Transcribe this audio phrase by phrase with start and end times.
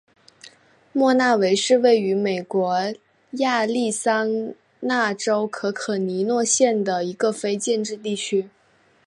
[0.93, 2.75] 莫纳维是位于美国
[3.33, 8.49] 亚利桑那州可可尼诺县的一个非建制地区。